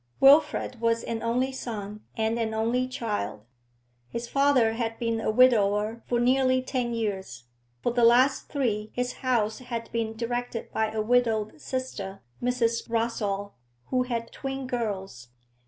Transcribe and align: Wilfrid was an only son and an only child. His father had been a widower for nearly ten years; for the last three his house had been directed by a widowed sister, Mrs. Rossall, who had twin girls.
Wilfrid 0.19 0.81
was 0.81 1.03
an 1.03 1.21
only 1.21 1.51
son 1.51 2.01
and 2.17 2.39
an 2.39 2.55
only 2.55 2.87
child. 2.87 3.45
His 4.09 4.27
father 4.27 4.73
had 4.73 4.97
been 4.97 5.21
a 5.21 5.29
widower 5.29 6.01
for 6.07 6.19
nearly 6.19 6.63
ten 6.63 6.91
years; 6.95 7.43
for 7.83 7.91
the 7.93 8.03
last 8.03 8.47
three 8.49 8.89
his 8.95 9.13
house 9.21 9.59
had 9.59 9.91
been 9.91 10.17
directed 10.17 10.71
by 10.71 10.89
a 10.91 11.03
widowed 11.03 11.61
sister, 11.61 12.21
Mrs. 12.41 12.89
Rossall, 12.89 13.51
who 13.91 14.01
had 14.01 14.31
twin 14.31 14.65
girls. 14.65 15.27